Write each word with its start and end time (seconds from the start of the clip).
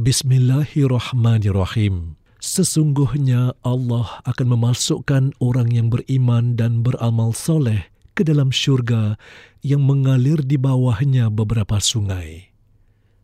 Bismillahirrahmanirrahim. 0.00 2.16
Sesungguhnya 2.40 3.52
Allah 3.60 4.24
akan 4.24 4.56
memasukkan 4.56 5.36
orang 5.44 5.76
yang 5.76 5.92
beriman 5.92 6.56
dan 6.56 6.80
beramal 6.80 7.36
soleh 7.36 7.92
ke 8.16 8.24
dalam 8.24 8.48
syurga 8.48 9.20
yang 9.60 9.84
mengalir 9.84 10.40
di 10.40 10.56
bawahnya 10.56 11.28
beberapa 11.28 11.76
sungai. 11.84 12.48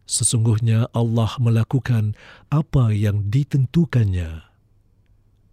Sesungguhnya 0.05 0.93
Allah 0.93 1.33
melakukan 1.41 2.13
apa 2.53 2.93
yang 2.93 3.33
ditentukannya. 3.33 4.45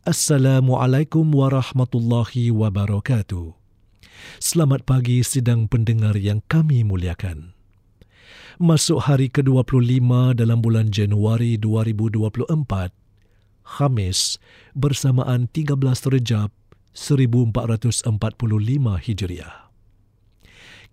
Assalamualaikum 0.03 1.23
warahmatullahi 1.23 2.51
wabarakatuh. 2.51 3.55
Selamat 4.43 4.83
pagi 4.83 5.23
sidang 5.23 5.71
pendengar 5.71 6.19
yang 6.19 6.43
kami 6.51 6.83
muliakan 6.83 7.52
masuk 8.61 9.09
hari 9.09 9.25
ke-25 9.29 10.37
dalam 10.37 10.61
bulan 10.61 10.93
Januari 10.93 11.57
2024, 11.57 12.93
Khamis 13.63 14.35
bersamaan 14.75 15.47
13 15.49 15.79
Rejab 16.11 16.51
1445 16.93 18.05
Hijriah. 19.01 19.71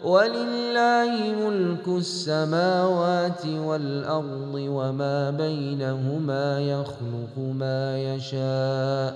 ولله 0.00 1.12
ملك 1.36 1.84
السماوات 1.88 3.46
والأرض 3.46 4.54
وما 4.54 5.30
بينهما 5.30 6.46
يخلق 6.60 7.34
ما 7.36 7.82
يشاء 8.00 9.12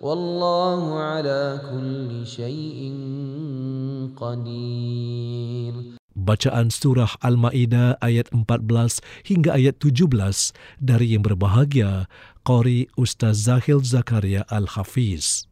والله 0.00 0.82
على 1.00 1.60
كل 1.70 2.26
شيء 2.26 2.80
قدير 4.16 5.74
Bacaan 6.18 6.68
surah 6.68 7.14
Al-Ma'idah 7.22 8.02
ayat 8.04 8.28
14 8.34 9.00
hingga 9.22 9.54
ayat 9.54 9.78
17 9.80 10.10
dari 10.82 11.14
yang 11.14 11.22
berbahagia 11.22 12.10
Qori 12.42 12.90
Ustaz 12.98 13.46
Zahil 13.46 13.80
Zakaria 13.86 14.42
Al-Hafiz. 14.50 15.46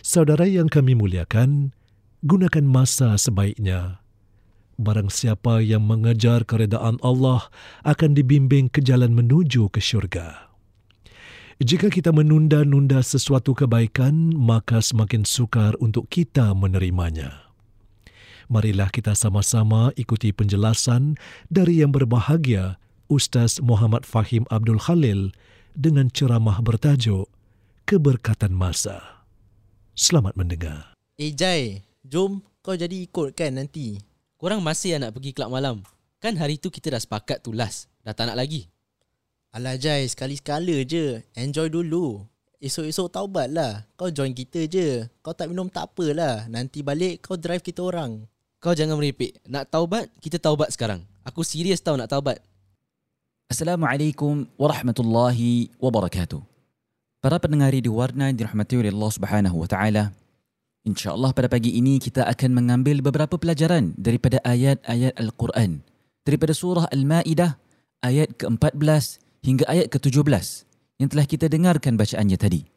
Saudara 0.00 0.48
yang 0.48 0.72
kami 0.72 0.96
muliakan, 0.96 1.75
gunakan 2.26 2.66
masa 2.66 3.14
sebaiknya. 3.14 4.02
Barang 4.76 5.08
siapa 5.08 5.64
yang 5.64 5.88
mengejar 5.88 6.44
keredaan 6.44 7.00
Allah 7.00 7.48
akan 7.86 8.12
dibimbing 8.12 8.68
ke 8.68 8.84
jalan 8.84 9.16
menuju 9.16 9.72
ke 9.72 9.80
syurga. 9.80 10.52
Jika 11.56 11.88
kita 11.88 12.12
menunda-nunda 12.12 13.00
sesuatu 13.00 13.56
kebaikan, 13.56 14.36
maka 14.36 14.84
semakin 14.84 15.24
sukar 15.24 15.72
untuk 15.80 16.12
kita 16.12 16.52
menerimanya. 16.52 17.48
Marilah 18.52 18.92
kita 18.92 19.16
sama-sama 19.16 19.88
ikuti 19.96 20.36
penjelasan 20.36 21.16
dari 21.48 21.80
yang 21.80 21.96
berbahagia 21.96 22.76
Ustaz 23.08 23.62
Muhammad 23.64 24.04
Fahim 24.04 24.44
Abdul 24.52 24.82
Khalil 24.82 25.32
dengan 25.72 26.12
ceramah 26.12 26.60
bertajuk 26.60 27.32
Keberkatan 27.88 28.52
Masa. 28.52 29.24
Selamat 29.96 30.36
mendengar. 30.36 30.92
Eh 31.16 31.32
Jai, 31.32 31.85
Jom 32.06 32.38
kau 32.62 32.78
jadi 32.78 33.02
ikut 33.02 33.34
kan 33.34 33.50
nanti 33.50 33.98
korang 34.38 34.62
masih 34.62 34.94
nak 35.02 35.18
pergi 35.18 35.34
kelab 35.34 35.50
malam? 35.50 35.82
Kan 36.22 36.38
hari 36.38 36.54
tu 36.54 36.70
kita 36.70 36.94
dah 36.94 37.02
sepakat 37.02 37.42
tu 37.42 37.50
last. 37.50 37.90
Dah 38.06 38.14
tak 38.14 38.30
nak 38.30 38.38
lagi. 38.38 38.70
Alah 39.50 39.74
Jai, 39.74 40.06
sekali-sekala 40.06 40.86
je. 40.86 41.18
Enjoy 41.34 41.66
dulu. 41.66 42.22
Esok-esok 42.62 43.10
taubat 43.10 43.50
lah. 43.50 43.90
Kau 43.98 44.06
join 44.06 44.30
kita 44.30 44.70
je. 44.70 45.02
Kau 45.18 45.34
tak 45.34 45.50
minum 45.50 45.66
tak 45.66 45.90
apalah. 45.90 46.46
Nanti 46.46 46.86
balik 46.86 47.26
kau 47.26 47.34
drive 47.34 47.66
kita 47.66 47.82
orang. 47.82 48.22
Kau 48.62 48.72
jangan 48.72 48.96
meripik. 48.96 49.42
Nak 49.42 49.66
taubat, 49.66 50.06
kita 50.22 50.38
taubat 50.38 50.70
sekarang. 50.70 51.02
Aku 51.26 51.42
serius 51.42 51.82
tau 51.82 51.98
nak 51.98 52.06
taubat. 52.06 52.38
Assalamualaikum 53.50 54.46
warahmatullahi 54.54 55.74
wabarakatuh. 55.82 56.42
Para 57.18 57.42
pendengar 57.42 57.74
di 57.74 57.90
warna 57.90 58.30
yang 58.30 58.38
dirahmati 58.38 58.78
oleh 58.78 58.94
Allah 58.94 59.10
Subhanahu 59.10 59.56
wa 59.58 59.68
taala. 59.68 60.14
Insya-Allah 60.86 61.34
pada 61.34 61.50
pagi 61.50 61.74
ini 61.74 61.98
kita 61.98 62.22
akan 62.30 62.62
mengambil 62.62 63.02
beberapa 63.02 63.34
pelajaran 63.34 63.90
daripada 63.98 64.38
ayat-ayat 64.46 65.18
Al-Quran 65.18 65.82
daripada 66.22 66.54
surah 66.54 66.86
Al-Maidah 66.94 67.58
ayat 68.06 68.38
ke-14 68.38 69.18
hingga 69.42 69.66
ayat 69.66 69.90
ke-17 69.90 70.46
yang 71.02 71.08
telah 71.10 71.26
kita 71.26 71.50
dengarkan 71.50 71.98
bacaannya 71.98 72.38
tadi. 72.38 72.70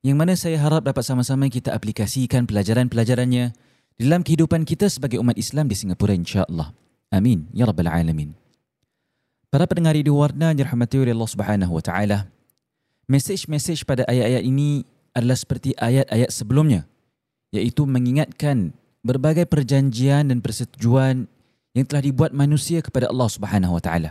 Yang 0.00 0.16
mana 0.16 0.32
saya 0.40 0.56
harap 0.56 0.88
dapat 0.88 1.04
sama-sama 1.04 1.52
kita 1.52 1.76
aplikasikan 1.76 2.48
pelajaran-pelajarannya 2.48 3.52
dalam 4.00 4.24
kehidupan 4.24 4.64
kita 4.64 4.88
sebagai 4.88 5.20
umat 5.20 5.36
Islam 5.36 5.68
di 5.68 5.76
Singapura 5.76 6.16
insya-Allah. 6.16 6.72
Amin 7.12 7.44
ya 7.52 7.68
rabbal 7.68 7.92
alamin. 7.92 8.32
Para 9.52 9.68
pendengar 9.68 10.00
di 10.00 10.08
warna 10.08 10.56
dirahmati 10.56 10.96
oleh 10.96 11.12
Allah 11.12 11.28
Subhanahu 11.28 11.76
wa 11.76 11.84
taala. 11.84 12.32
Mesej-mesej 13.04 13.84
pada 13.84 14.08
ayat-ayat 14.08 14.48
ini 14.48 14.88
adalah 15.12 15.36
seperti 15.36 15.76
ayat-ayat 15.76 16.32
sebelumnya 16.32 16.88
iaitu 17.50 17.86
mengingatkan 17.86 18.74
berbagai 19.02 19.46
perjanjian 19.48 20.30
dan 20.30 20.38
persetujuan 20.38 21.26
yang 21.74 21.86
telah 21.86 22.02
dibuat 22.02 22.30
manusia 22.34 22.82
kepada 22.82 23.10
Allah 23.10 23.28
Subhanahu 23.30 23.78
wa 23.78 23.82
taala. 23.82 24.10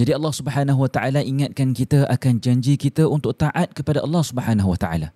Jadi 0.00 0.16
Allah 0.16 0.32
Subhanahu 0.32 0.80
wa 0.80 0.90
taala 0.90 1.20
ingatkan 1.20 1.76
kita 1.76 2.08
akan 2.08 2.40
janji 2.40 2.80
kita 2.80 3.04
untuk 3.04 3.36
taat 3.36 3.72
kepada 3.76 4.00
Allah 4.00 4.24
Subhanahu 4.24 4.72
wa 4.72 4.78
taala. 4.80 5.12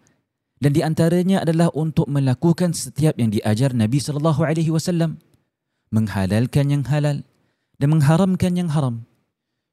Dan 0.61 0.71
di 0.73 0.81
antaranya 0.81 1.45
adalah 1.45 1.69
untuk 1.77 2.09
melakukan 2.09 2.73
setiap 2.73 3.17
yang 3.21 3.29
diajar 3.29 3.73
Nabi 3.77 4.01
sallallahu 4.01 4.45
alaihi 4.45 4.73
wasallam, 4.73 5.21
menghalalkan 5.93 6.73
yang 6.73 6.85
halal 6.89 7.21
dan 7.77 7.89
mengharamkan 7.91 8.53
yang 8.57 8.71
haram. 8.73 9.05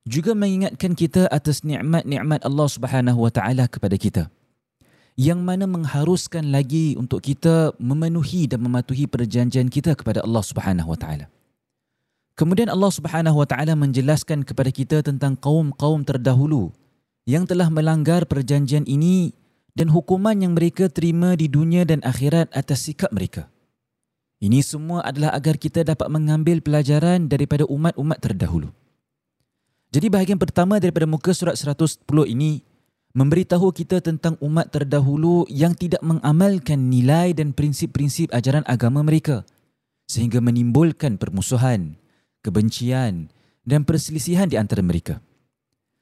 Juga 0.03 0.33
mengingatkan 0.33 0.97
kita 0.97 1.29
atas 1.29 1.61
nikmat-nikmat 1.61 2.41
Allah 2.41 2.67
Subhanahu 2.67 3.21
wa 3.21 3.31
taala 3.31 3.69
kepada 3.69 3.95
kita 3.95 4.31
yang 5.19 5.43
mana 5.43 5.67
mengharuskan 5.67 6.49
lagi 6.49 6.95
untuk 6.95 7.23
kita 7.23 7.75
memenuhi 7.77 8.47
dan 8.47 8.63
mematuhi 8.63 9.05
perjanjian 9.07 9.67
kita 9.67 9.95
kepada 9.95 10.23
Allah 10.23 10.43
Subhanahu 10.43 10.95
wa 10.95 10.99
taala. 10.99 11.27
Kemudian 12.39 12.71
Allah 12.71 12.91
Subhanahu 12.91 13.43
wa 13.43 13.47
taala 13.47 13.75
menjelaskan 13.75 14.47
kepada 14.47 14.71
kita 14.71 15.03
tentang 15.03 15.35
kaum-kaum 15.35 16.01
terdahulu 16.07 16.71
yang 17.27 17.45
telah 17.45 17.67
melanggar 17.69 18.25
perjanjian 18.25 18.87
ini 18.87 19.35
dan 19.77 19.91
hukuman 19.91 20.35
yang 20.35 20.55
mereka 20.55 20.87
terima 20.87 21.35
di 21.35 21.47
dunia 21.47 21.83
dan 21.87 22.01
akhirat 22.03 22.51
atas 22.55 22.87
sikap 22.87 23.11
mereka. 23.11 23.47
Ini 24.41 24.57
semua 24.65 25.05
adalah 25.05 25.37
agar 25.37 25.53
kita 25.61 25.85
dapat 25.85 26.09
mengambil 26.09 26.65
pelajaran 26.65 27.29
daripada 27.29 27.61
umat-umat 27.69 28.17
terdahulu. 28.17 28.73
Jadi 29.91 30.07
bahagian 30.07 30.39
pertama 30.39 30.81
daripada 30.81 31.05
muka 31.05 31.35
surat 31.35 31.53
110 31.53 31.99
ini 32.25 32.63
memberitahu 33.11 33.75
kita 33.75 33.99
tentang 33.99 34.39
umat 34.39 34.71
terdahulu 34.71 35.43
yang 35.51 35.75
tidak 35.75 35.99
mengamalkan 35.99 36.87
nilai 36.87 37.35
dan 37.35 37.51
prinsip-prinsip 37.51 38.31
ajaran 38.31 38.63
agama 38.67 39.03
mereka 39.03 39.43
sehingga 40.07 40.43
menimbulkan 40.43 41.15
permusuhan, 41.15 41.95
kebencian 42.43 43.31
dan 43.63 43.87
perselisihan 43.87 44.47
di 44.47 44.59
antara 44.59 44.83
mereka. 44.83 45.23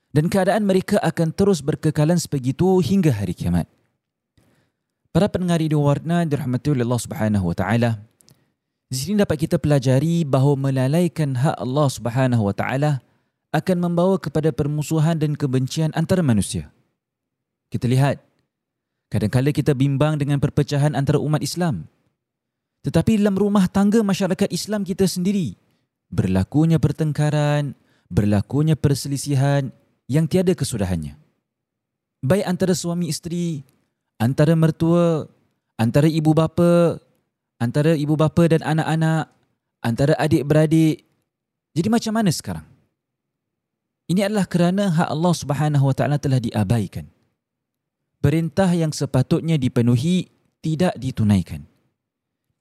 Dan 0.09 0.25
keadaan 0.25 0.65
mereka 0.65 0.97
akan 1.05 1.29
terus 1.37 1.61
berkekalan 1.61 2.17
sebegitu 2.17 2.81
hingga 2.81 3.13
hari 3.13 3.37
kiamat. 3.37 3.69
Para 5.13 5.29
pendengar 5.29 5.61
di 5.61 5.77
warna 5.77 6.25
dirahmati 6.25 6.73
oleh 6.73 6.81
Allah 6.85 7.01
Subhanahu 7.01 7.45
wa 7.45 7.55
taala. 7.57 7.91
Di 8.89 8.97
sini 8.97 9.21
dapat 9.21 9.45
kita 9.45 9.61
pelajari 9.61 10.25
bahawa 10.25 10.69
melalaikan 10.69 11.37
hak 11.37 11.61
Allah 11.61 11.87
Subhanahu 11.93 12.49
wa 12.49 12.55
taala 12.57 13.05
akan 13.53 13.77
membawa 13.77 14.17
kepada 14.17 14.49
permusuhan 14.49 15.17
dan 15.21 15.37
kebencian 15.37 15.93
antara 15.93 16.25
manusia. 16.25 16.73
Kita 17.69 17.85
lihat, 17.85 18.17
kadang-kadang 19.13 19.53
kita 19.53 19.77
bimbang 19.77 20.17
dengan 20.17 20.41
perpecahan 20.41 20.97
antara 20.97 21.21
umat 21.21 21.45
Islam. 21.45 21.85
Tetapi 22.81 23.21
dalam 23.21 23.37
rumah 23.37 23.69
tangga 23.69 24.01
masyarakat 24.01 24.49
Islam 24.49 24.81
kita 24.81 25.05
sendiri, 25.05 25.53
berlakunya 26.09 26.81
pertengkaran, 26.81 27.77
berlakunya 28.09 28.73
perselisihan 28.73 29.69
yang 30.09 30.25
tiada 30.25 30.57
kesudahannya. 30.57 31.13
Baik 32.25 32.45
antara 32.49 32.73
suami 32.73 33.13
isteri, 33.13 33.61
antara 34.17 34.57
mertua, 34.57 35.29
antara 35.77 36.09
ibu 36.09 36.33
bapa, 36.33 36.97
antara 37.61 37.93
ibu 37.93 38.17
bapa 38.17 38.49
dan 38.49 38.65
anak-anak, 38.65 39.29
antara 39.85 40.17
adik-beradik. 40.17 41.05
Jadi 41.77 41.87
macam 41.93 42.17
mana 42.17 42.33
sekarang? 42.33 42.65
Ini 44.09 44.25
adalah 44.25 44.49
kerana 44.49 44.89
hak 44.89 45.09
Allah 45.13 45.33
Subhanahu 45.37 45.85
Wa 45.85 45.95
Taala 45.95 46.17
telah 46.17 46.41
diabaikan 46.41 47.18
perintah 48.19 48.71
yang 48.75 48.91
sepatutnya 48.91 49.55
dipenuhi 49.55 50.27
tidak 50.59 50.95
ditunaikan. 50.99 51.63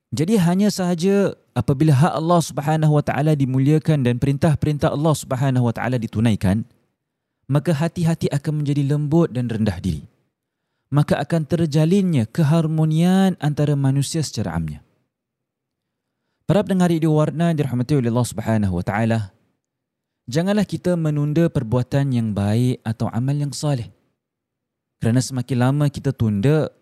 Jadi 0.08 0.40
hanya 0.40 0.72
sahaja 0.72 1.36
apabila 1.52 1.92
hak 1.92 2.14
Allah 2.16 2.40
Subhanahu 2.40 2.96
wa 2.96 3.04
taala 3.04 3.36
dimuliakan 3.36 4.08
dan 4.08 4.16
perintah-perintah 4.16 4.88
Allah 4.88 5.12
Subhanahu 5.12 5.68
wa 5.68 5.74
taala 5.74 6.00
ditunaikan, 6.00 6.64
maka 7.44 7.76
hati-hati 7.76 8.32
akan 8.32 8.64
menjadi 8.64 8.88
lembut 8.88 9.36
dan 9.36 9.52
rendah 9.52 9.76
diri. 9.82 10.08
Maka 10.88 11.20
akan 11.20 11.44
terjalinnya 11.44 12.24
keharmonian 12.24 13.36
antara 13.36 13.76
manusia 13.76 14.24
secara 14.24 14.56
amnya. 14.56 14.80
Para 16.48 16.64
pendengar 16.64 16.88
di 16.88 17.04
warna 17.04 17.52
dirahmati 17.52 17.92
oleh 17.92 18.08
Allah 18.08 18.24
Subhanahu 18.32 18.80
wa 18.80 18.84
taala, 18.86 19.36
janganlah 20.24 20.64
kita 20.64 20.96
menunda 20.96 21.52
perbuatan 21.52 22.16
yang 22.16 22.32
baik 22.32 22.80
atau 22.80 23.12
amal 23.12 23.36
yang 23.36 23.52
saleh. 23.52 23.92
Kerana 24.98 25.22
semakin 25.22 25.58
lama 25.62 25.86
kita 25.86 26.10
tunda, 26.10 26.74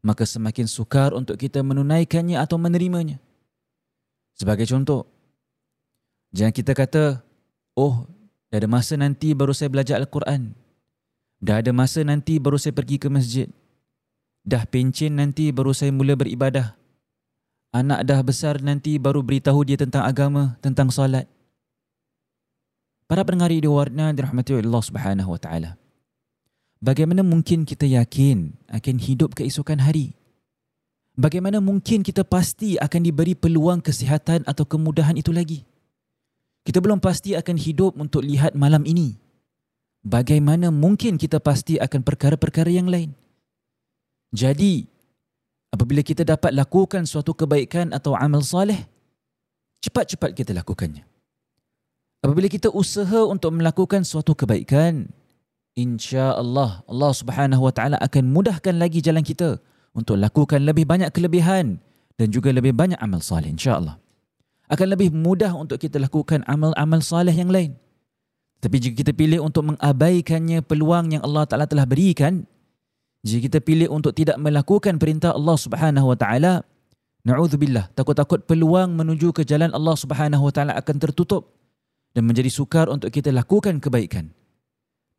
maka 0.00 0.24
semakin 0.24 0.64
sukar 0.64 1.12
untuk 1.12 1.36
kita 1.36 1.60
menunaikannya 1.60 2.40
atau 2.40 2.56
menerimanya. 2.56 3.20
Sebagai 4.32 4.64
contoh, 4.64 5.04
jangan 6.32 6.50
kita 6.56 6.72
kata, 6.72 7.04
oh, 7.76 8.08
dah 8.48 8.56
ada 8.56 8.68
masa 8.68 8.96
nanti 8.96 9.36
baru 9.36 9.52
saya 9.52 9.68
belajar 9.68 10.00
Al-Quran. 10.00 10.56
Dah 11.42 11.60
ada 11.60 11.74
masa 11.76 12.00
nanti 12.06 12.40
baru 12.40 12.56
saya 12.56 12.72
pergi 12.72 12.96
ke 12.96 13.12
masjid. 13.12 13.50
Dah 14.42 14.64
pencin 14.64 15.18
nanti 15.18 15.52
baru 15.52 15.76
saya 15.76 15.92
mula 15.92 16.16
beribadah. 16.16 16.74
Anak 17.72 18.04
dah 18.04 18.20
besar 18.24 18.60
nanti 18.64 18.96
baru 18.96 19.20
beritahu 19.20 19.64
dia 19.64 19.76
tentang 19.76 20.04
agama, 20.08 20.56
tentang 20.64 20.88
salat. 20.88 21.28
Para 23.10 23.28
pendengar 23.28 23.52
di 23.52 23.68
warna 23.68 24.08
dirahmati 24.14 24.56
Allah 24.56 24.82
Subhanahu 24.82 25.30
wa 25.36 25.40
taala. 25.40 25.81
Bagaimana 26.82 27.22
mungkin 27.22 27.62
kita 27.62 27.86
yakin 27.86 28.58
akan 28.66 28.96
hidup 28.98 29.38
keesokan 29.38 29.78
hari? 29.78 30.18
Bagaimana 31.14 31.62
mungkin 31.62 32.02
kita 32.02 32.26
pasti 32.26 32.74
akan 32.74 33.06
diberi 33.06 33.38
peluang 33.38 33.78
kesihatan 33.78 34.42
atau 34.42 34.66
kemudahan 34.66 35.14
itu 35.14 35.30
lagi? 35.30 35.62
Kita 36.66 36.82
belum 36.82 36.98
pasti 36.98 37.38
akan 37.38 37.54
hidup 37.54 37.94
untuk 37.94 38.26
lihat 38.26 38.58
malam 38.58 38.82
ini. 38.82 39.14
Bagaimana 40.02 40.74
mungkin 40.74 41.22
kita 41.22 41.38
pasti 41.38 41.78
akan 41.78 42.02
perkara-perkara 42.02 42.74
yang 42.74 42.90
lain? 42.90 43.14
Jadi, 44.34 44.82
apabila 45.70 46.02
kita 46.02 46.26
dapat 46.26 46.50
lakukan 46.50 47.06
suatu 47.06 47.30
kebaikan 47.30 47.94
atau 47.94 48.18
amal 48.18 48.42
saleh, 48.42 48.90
cepat-cepat 49.86 50.34
kita 50.34 50.50
lakukannya. 50.50 51.06
Apabila 52.26 52.50
kita 52.50 52.74
usaha 52.74 53.22
untuk 53.22 53.54
melakukan 53.54 54.02
suatu 54.02 54.34
kebaikan, 54.34 55.21
insya-Allah 55.78 56.84
Allah 56.84 57.12
Subhanahu 57.12 57.64
wa 57.64 57.72
taala 57.72 57.96
akan 58.00 58.28
mudahkan 58.28 58.76
lagi 58.76 59.00
jalan 59.00 59.24
kita 59.24 59.56
untuk 59.96 60.20
lakukan 60.20 60.60
lebih 60.64 60.84
banyak 60.84 61.08
kelebihan 61.12 61.80
dan 62.16 62.28
juga 62.28 62.52
lebih 62.52 62.76
banyak 62.76 63.00
amal 63.00 63.20
soleh 63.24 63.48
insya-Allah. 63.48 63.96
Akan 64.68 64.88
lebih 64.88 65.12
mudah 65.12 65.52
untuk 65.52 65.76
kita 65.76 66.00
lakukan 66.00 66.44
amal-amal 66.48 67.04
soleh 67.04 67.32
yang 67.32 67.52
lain. 67.52 67.76
Tapi 68.62 68.76
jika 68.78 69.04
kita 69.04 69.12
pilih 69.12 69.44
untuk 69.44 69.74
mengabaikannya 69.74 70.64
peluang 70.64 71.18
yang 71.18 71.22
Allah 71.26 71.44
Taala 71.44 71.66
telah 71.66 71.82
berikan, 71.82 72.46
jika 73.26 73.50
kita 73.50 73.58
pilih 73.58 73.90
untuk 73.90 74.14
tidak 74.14 74.38
melakukan 74.38 74.96
perintah 74.96 75.34
Allah 75.34 75.56
Subhanahu 75.58 76.14
wa 76.14 76.16
taala, 76.16 76.62
naudzubillah, 77.26 77.90
takut-takut 77.92 78.46
peluang 78.46 78.94
menuju 78.94 79.34
ke 79.34 79.42
jalan 79.42 79.74
Allah 79.74 79.94
Subhanahu 79.98 80.46
wa 80.46 80.52
taala 80.54 80.72
akan 80.78 80.96
tertutup 80.98 81.52
dan 82.14 82.26
menjadi 82.26 82.48
sukar 82.48 82.86
untuk 82.90 83.14
kita 83.14 83.34
lakukan 83.34 83.82
kebaikan 83.82 84.30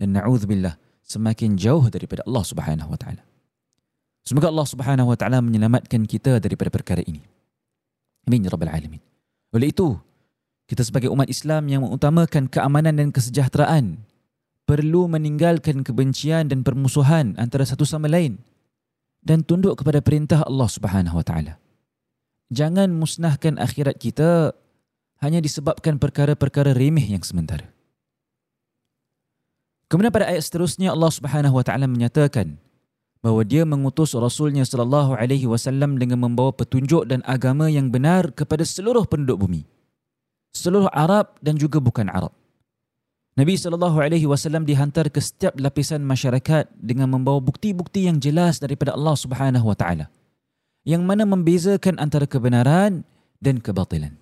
dan 0.04 0.20
na'udzubillah 0.20 0.76
semakin 1.08 1.56
jauh 1.56 1.88
daripada 1.88 2.28
Allah 2.28 2.44
Subhanahu 2.44 2.92
wa 2.92 3.00
taala. 3.00 3.24
Semoga 4.28 4.52
Allah 4.52 4.68
Subhanahu 4.68 5.08
wa 5.08 5.18
taala 5.18 5.40
menyelamatkan 5.40 6.04
kita 6.04 6.44
daripada 6.44 6.68
perkara 6.68 7.00
ini. 7.08 7.24
Amin 8.28 8.44
ya 8.44 8.52
rabbal 8.52 8.72
alamin. 8.72 9.00
Oleh 9.56 9.72
itu, 9.72 9.96
kita 10.68 10.84
sebagai 10.84 11.12
umat 11.12 11.28
Islam 11.28 11.68
yang 11.72 11.84
mengutamakan 11.84 12.48
keamanan 12.52 12.96
dan 13.00 13.12
kesejahteraan 13.12 14.00
perlu 14.64 15.12
meninggalkan 15.12 15.84
kebencian 15.84 16.48
dan 16.48 16.64
permusuhan 16.64 17.36
antara 17.36 17.68
satu 17.68 17.84
sama 17.84 18.08
lain 18.08 18.40
dan 19.20 19.44
tunduk 19.44 19.76
kepada 19.80 20.00
perintah 20.00 20.40
Allah 20.48 20.72
Subhanahu 20.72 21.20
Wa 21.20 21.26
Taala. 21.28 21.54
Jangan 22.48 22.96
musnahkan 22.96 23.60
akhirat 23.60 24.00
kita 24.00 24.56
hanya 25.20 25.44
disebabkan 25.44 26.00
perkara-perkara 26.00 26.72
remeh 26.72 27.12
yang 27.12 27.24
sementara. 27.24 27.73
Kemudian 29.94 30.10
pada 30.10 30.26
ayat 30.26 30.42
seterusnya 30.42 30.90
Allah 30.90 31.14
Subhanahu 31.14 31.54
Wa 31.54 31.70
Taala 31.70 31.86
menyatakan 31.86 32.58
bahawa 33.22 33.46
dia 33.46 33.62
mengutus 33.62 34.18
Rasulnya 34.18 34.66
sallallahu 34.66 35.14
alaihi 35.14 35.46
wasallam 35.46 36.02
dengan 36.02 36.18
membawa 36.18 36.50
petunjuk 36.50 37.06
dan 37.06 37.22
agama 37.30 37.70
yang 37.70 37.94
benar 37.94 38.34
kepada 38.34 38.66
seluruh 38.66 39.06
penduduk 39.06 39.46
bumi. 39.46 39.70
Seluruh 40.50 40.90
Arab 40.90 41.38
dan 41.46 41.62
juga 41.62 41.78
bukan 41.78 42.10
Arab. 42.10 42.34
Nabi 43.38 43.54
sallallahu 43.54 44.02
alaihi 44.02 44.26
wasallam 44.26 44.66
dihantar 44.66 45.14
ke 45.14 45.22
setiap 45.22 45.54
lapisan 45.62 46.02
masyarakat 46.02 46.74
dengan 46.74 47.14
membawa 47.14 47.38
bukti-bukti 47.38 48.10
yang 48.10 48.18
jelas 48.18 48.58
daripada 48.58 48.98
Allah 48.98 49.14
Subhanahu 49.14 49.70
wa 49.70 49.78
taala 49.78 50.10
yang 50.90 51.06
mana 51.06 51.22
membezakan 51.22 52.02
antara 52.02 52.26
kebenaran 52.26 53.06
dan 53.38 53.62
kebatilan. 53.62 54.18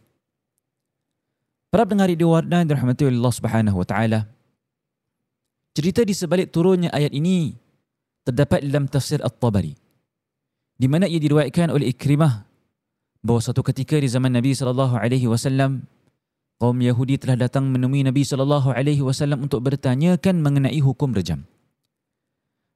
Para 1.71 1.87
pendengar 1.87 2.11
di 2.11 2.27
Warna 2.27 2.67
dirahmati 2.67 3.07
Allah 3.07 3.31
Subhanahu 3.31 3.79
wa 3.79 3.87
taala, 3.87 4.27
Cerita 5.71 6.03
di 6.03 6.11
sebalik 6.11 6.51
turunnya 6.51 6.91
ayat 6.91 7.15
ini 7.15 7.55
terdapat 8.27 8.59
dalam 8.59 8.91
tafsir 8.91 9.23
At-Tabari 9.23 9.71
di 10.81 10.87
mana 10.89 11.05
ia 11.05 11.21
diriwayatkan 11.21 11.71
oleh 11.71 11.93
Ikrimah 11.93 12.43
bahawa 13.21 13.39
satu 13.39 13.61
ketika 13.61 14.01
di 14.01 14.09
zaman 14.09 14.33
Nabi 14.33 14.51
sallallahu 14.57 14.97
alaihi 14.97 15.29
wasallam 15.29 15.85
kaum 16.57 16.77
Yahudi 16.81 17.21
telah 17.21 17.37
datang 17.37 17.69
menemui 17.69 18.01
Nabi 18.01 18.25
sallallahu 18.25 18.73
alaihi 18.73 19.05
wasallam 19.05 19.45
untuk 19.45 19.61
bertanyakan 19.61 20.41
mengenai 20.41 20.81
hukum 20.81 21.13
rejam. 21.13 21.45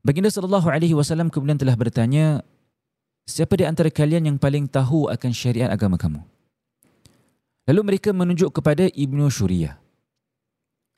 Baginda 0.06 0.30
sallallahu 0.30 0.70
alaihi 0.70 0.94
wasallam 0.94 1.34
kemudian 1.34 1.58
telah 1.58 1.74
bertanya, 1.74 2.46
"Siapa 3.25 3.58
di 3.58 3.66
antara 3.66 3.90
kalian 3.90 4.30
yang 4.30 4.38
paling 4.38 4.70
tahu 4.70 5.10
akan 5.10 5.32
syariat 5.34 5.74
agama 5.74 5.98
kamu?" 5.98 6.22
Lalu 7.66 7.82
mereka 7.82 8.14
menunjuk 8.14 8.54
kepada 8.54 8.86
Ibnu 8.86 9.25
Syuriyah. 9.34 9.85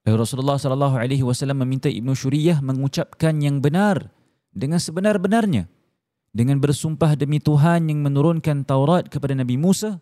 Lalu 0.08 0.24
Rasulullah 0.24 0.56
sallallahu 0.56 0.96
alaihi 0.96 1.20
wasallam 1.20 1.68
meminta 1.68 1.92
Ibnu 1.92 2.16
Syuriyah 2.16 2.64
mengucapkan 2.64 3.44
yang 3.44 3.60
benar 3.60 4.08
dengan 4.56 4.80
sebenar-benarnya 4.80 5.68
dengan 6.32 6.64
bersumpah 6.64 7.20
demi 7.20 7.44
Tuhan 7.44 7.92
yang 7.92 8.00
menurunkan 8.08 8.64
Taurat 8.64 9.12
kepada 9.12 9.36
Nabi 9.36 9.60
Musa 9.60 10.00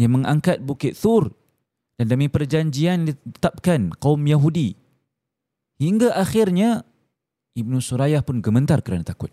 yang 0.00 0.16
mengangkat 0.16 0.64
Bukit 0.64 0.96
Thur 0.96 1.36
dan 2.00 2.08
demi 2.08 2.32
perjanjian 2.32 3.12
ditetapkan 3.12 3.92
kaum 4.00 4.24
Yahudi 4.24 4.72
hingga 5.84 6.16
akhirnya 6.16 6.88
Ibnu 7.60 7.76
Surayah 7.76 8.24
pun 8.24 8.40
gemetar 8.40 8.80
kerana 8.80 9.04
takut. 9.04 9.28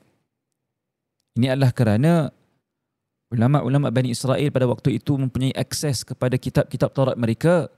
Ini 1.39 1.55
adalah 1.55 1.71
kerana 1.71 2.27
ulama-ulama 3.31 3.87
Bani 3.87 4.11
Israel 4.11 4.51
pada 4.51 4.67
waktu 4.67 4.99
itu 4.99 5.15
mempunyai 5.15 5.55
akses 5.55 6.03
kepada 6.03 6.35
kitab-kitab 6.35 6.91
Taurat 6.91 7.15
mereka 7.15 7.71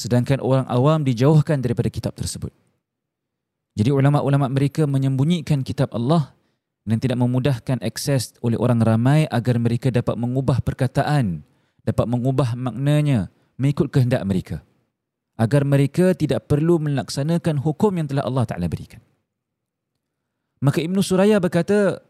sedangkan 0.00 0.40
orang 0.40 0.64
awam 0.72 1.04
dijauhkan 1.04 1.60
daripada 1.60 1.92
kitab 1.92 2.16
tersebut. 2.16 2.48
Jadi 3.76 3.92
ulama-ulama 3.92 4.48
mereka 4.48 4.88
menyembunyikan 4.88 5.60
kitab 5.60 5.92
Allah 5.92 6.32
dan 6.88 6.96
tidak 6.96 7.20
memudahkan 7.20 7.84
akses 7.84 8.32
oleh 8.40 8.56
orang 8.56 8.80
ramai 8.80 9.28
agar 9.28 9.60
mereka 9.60 9.92
dapat 9.92 10.16
mengubah 10.16 10.64
perkataan, 10.64 11.44
dapat 11.84 12.06
mengubah 12.08 12.56
maknanya 12.56 13.28
mengikut 13.60 13.92
kehendak 13.92 14.24
mereka. 14.24 14.64
Agar 15.36 15.68
mereka 15.68 16.16
tidak 16.16 16.48
perlu 16.48 16.80
melaksanakan 16.80 17.60
hukum 17.60 17.92
yang 17.96 18.08
telah 18.08 18.24
Allah 18.24 18.44
Ta'ala 18.48 18.68
berikan. 18.68 19.00
Maka 20.60 20.84
Ibn 20.84 21.00
Suraya 21.00 21.40
berkata, 21.40 22.04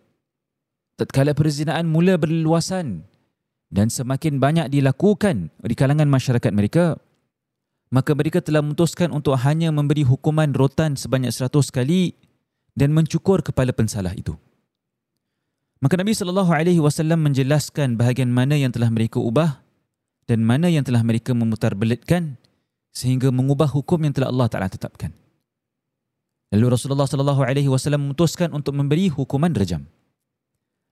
tatkala 0.99 1.31
perzinaan 1.39 1.87
mula 1.87 2.19
berluasan 2.19 3.07
dan 3.71 3.87
semakin 3.87 4.43
banyak 4.43 4.67
dilakukan 4.75 5.55
di 5.63 5.75
kalangan 5.79 6.11
masyarakat 6.11 6.51
mereka, 6.51 6.99
maka 7.91 8.15
mereka 8.15 8.39
telah 8.39 8.63
memutuskan 8.63 9.11
untuk 9.11 9.35
hanya 9.43 9.75
memberi 9.75 10.07
hukuman 10.07 10.55
rotan 10.55 10.95
sebanyak 10.95 11.35
seratus 11.35 11.75
kali 11.75 12.15
dan 12.79 12.95
mencukur 12.95 13.43
kepala 13.43 13.75
pensalah 13.75 14.15
itu. 14.15 14.39
Maka 15.83 15.99
Nabi 15.99 16.15
sallallahu 16.15 16.55
alaihi 16.55 16.79
wasallam 16.79 17.27
menjelaskan 17.27 17.99
bahagian 17.99 18.31
mana 18.31 18.55
yang 18.55 18.71
telah 18.71 18.89
mereka 18.93 19.19
ubah 19.19 19.59
dan 20.31 20.47
mana 20.47 20.71
yang 20.71 20.87
telah 20.87 21.03
mereka 21.03 21.35
memutarbelitkan 21.35 22.39
sehingga 22.95 23.35
mengubah 23.35 23.67
hukum 23.67 23.99
yang 24.07 24.15
telah 24.15 24.31
Allah 24.31 24.47
Taala 24.47 24.71
tetapkan. 24.71 25.11
Lalu 26.51 26.75
Rasulullah 26.75 27.07
sallallahu 27.07 27.43
alaihi 27.47 27.71
wasallam 27.71 28.11
memutuskan 28.11 28.51
untuk 28.51 28.75
memberi 28.75 29.07
hukuman 29.11 29.51
rejam. 29.55 29.87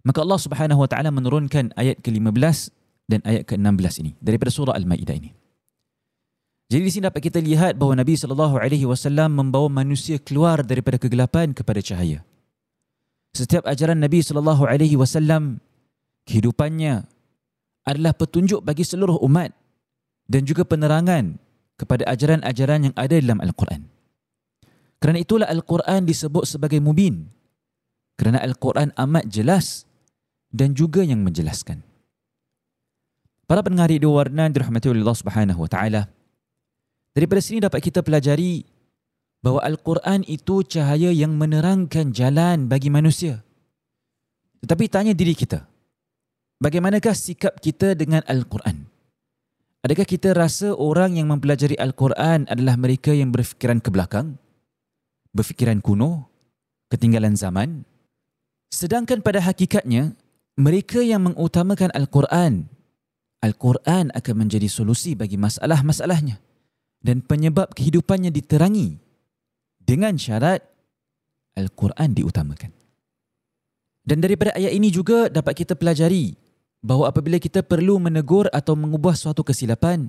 Maka 0.06 0.22
Allah 0.22 0.38
Subhanahu 0.38 0.86
wa 0.86 0.88
taala 0.88 1.10
menurunkan 1.10 1.74
ayat 1.74 1.98
ke-15 1.98 2.70
dan 3.10 3.20
ayat 3.26 3.42
ke-16 3.50 3.94
ini 4.06 4.12
daripada 4.22 4.54
surah 4.54 4.78
Al-Maidah 4.78 5.18
ini. 5.18 5.34
Jadi 6.68 6.82
di 6.84 6.90
sini 6.92 7.08
dapat 7.08 7.24
kita 7.24 7.40
lihat 7.40 7.80
bahawa 7.80 8.04
Nabi 8.04 8.12
sallallahu 8.12 8.60
alaihi 8.60 8.84
wasallam 8.84 9.40
membawa 9.40 9.72
manusia 9.72 10.20
keluar 10.20 10.60
daripada 10.60 11.00
kegelapan 11.00 11.56
kepada 11.56 11.80
cahaya. 11.80 12.20
Setiap 13.32 13.64
ajaran 13.64 13.96
Nabi 13.96 14.20
sallallahu 14.20 14.68
alaihi 14.68 15.00
wasallam 15.00 15.64
kehidupannya 16.28 17.08
adalah 17.88 18.12
petunjuk 18.12 18.60
bagi 18.60 18.84
seluruh 18.84 19.16
umat 19.24 19.56
dan 20.28 20.44
juga 20.44 20.68
penerangan 20.68 21.40
kepada 21.80 22.04
ajaran-ajaran 22.04 22.92
yang 22.92 22.94
ada 23.00 23.16
dalam 23.16 23.40
Al-Quran. 23.40 23.88
Kerana 25.00 25.24
itulah 25.24 25.48
Al-Quran 25.48 26.04
disebut 26.04 26.44
sebagai 26.44 26.84
mubin. 26.84 27.32
Kerana 28.20 28.44
Al-Quran 28.44 28.92
amat 28.92 29.24
jelas 29.30 29.88
dan 30.52 30.76
juga 30.76 31.00
yang 31.00 31.24
menjelaskan. 31.24 31.80
Para 33.48 33.64
pendengar 33.64 33.88
di 33.88 34.04
warna 34.04 34.52
dirahmati 34.52 34.92
Allah 34.92 35.16
Subhanahu 35.16 35.64
wa 35.64 35.70
taala. 35.70 36.17
Daripada 37.18 37.42
sini 37.42 37.58
dapat 37.58 37.82
kita 37.82 38.06
pelajari 38.06 38.62
bahawa 39.42 39.66
Al-Quran 39.66 40.22
itu 40.30 40.62
cahaya 40.62 41.10
yang 41.10 41.34
menerangkan 41.34 42.14
jalan 42.14 42.70
bagi 42.70 42.94
manusia. 42.94 43.42
Tetapi 44.62 44.86
tanya 44.86 45.18
diri 45.18 45.34
kita, 45.34 45.66
bagaimanakah 46.62 47.18
sikap 47.18 47.58
kita 47.58 47.98
dengan 47.98 48.22
Al-Quran? 48.22 48.86
Adakah 49.82 50.06
kita 50.06 50.30
rasa 50.30 50.78
orang 50.78 51.18
yang 51.18 51.26
mempelajari 51.26 51.74
Al-Quran 51.74 52.46
adalah 52.46 52.78
mereka 52.78 53.10
yang 53.10 53.34
berfikiran 53.34 53.82
ke 53.82 53.90
belakang? 53.90 54.38
Berfikiran 55.34 55.82
kuno? 55.82 56.30
Ketinggalan 56.86 57.34
zaman? 57.34 57.82
Sedangkan 58.70 59.26
pada 59.26 59.42
hakikatnya, 59.42 60.14
mereka 60.54 61.02
yang 61.02 61.26
mengutamakan 61.26 61.90
Al-Quran, 61.98 62.70
Al-Quran 63.42 64.14
akan 64.14 64.34
menjadi 64.38 64.70
solusi 64.70 65.18
bagi 65.18 65.34
masalah-masalahnya 65.34 66.46
dan 67.02 67.22
penyebab 67.22 67.70
kehidupannya 67.74 68.34
diterangi 68.34 68.98
dengan 69.82 70.18
syarat 70.18 70.60
Al-Quran 71.58 72.14
diutamakan. 72.14 72.70
Dan 74.08 74.24
daripada 74.24 74.56
ayat 74.56 74.72
ini 74.72 74.88
juga 74.88 75.28
dapat 75.28 75.64
kita 75.64 75.76
pelajari 75.76 76.32
bahawa 76.80 77.12
apabila 77.12 77.36
kita 77.36 77.60
perlu 77.60 78.00
menegur 78.00 78.48
atau 78.54 78.72
mengubah 78.78 79.12
suatu 79.12 79.44
kesilapan, 79.44 80.08